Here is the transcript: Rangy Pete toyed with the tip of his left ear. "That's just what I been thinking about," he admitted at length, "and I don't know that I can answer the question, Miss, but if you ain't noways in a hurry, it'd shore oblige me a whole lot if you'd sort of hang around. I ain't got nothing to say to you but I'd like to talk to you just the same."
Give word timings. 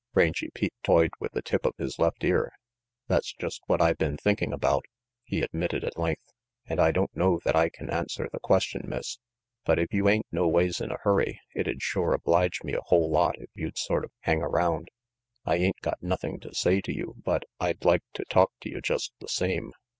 Rangy 0.15 0.49
Pete 0.55 0.73
toyed 0.81 1.11
with 1.19 1.33
the 1.33 1.43
tip 1.43 1.63
of 1.63 1.75
his 1.77 1.99
left 1.99 2.23
ear. 2.23 2.51
"That's 3.07 3.33
just 3.33 3.61
what 3.67 3.83
I 3.83 3.93
been 3.93 4.17
thinking 4.17 4.51
about," 4.51 4.83
he 5.23 5.43
admitted 5.43 5.83
at 5.83 5.95
length, 5.95 6.31
"and 6.65 6.79
I 6.79 6.89
don't 6.89 7.15
know 7.15 7.39
that 7.45 7.55
I 7.55 7.69
can 7.69 7.91
answer 7.91 8.27
the 8.31 8.39
question, 8.39 8.81
Miss, 8.87 9.19
but 9.63 9.77
if 9.77 9.93
you 9.93 10.09
ain't 10.09 10.25
noways 10.31 10.81
in 10.81 10.89
a 10.91 10.97
hurry, 11.03 11.39
it'd 11.53 11.83
shore 11.83 12.13
oblige 12.15 12.63
me 12.63 12.73
a 12.73 12.81
whole 12.85 13.11
lot 13.11 13.35
if 13.37 13.51
you'd 13.53 13.77
sort 13.77 14.03
of 14.03 14.09
hang 14.21 14.41
around. 14.41 14.87
I 15.45 15.57
ain't 15.57 15.81
got 15.81 16.01
nothing 16.01 16.39
to 16.39 16.55
say 16.55 16.81
to 16.81 16.91
you 16.91 17.17
but 17.23 17.43
I'd 17.59 17.85
like 17.85 18.01
to 18.13 18.25
talk 18.25 18.53
to 18.61 18.71
you 18.71 18.81
just 18.81 19.13
the 19.19 19.27
same." 19.29 19.71